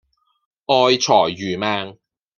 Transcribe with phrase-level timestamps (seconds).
[0.65, 1.99] 愛財如命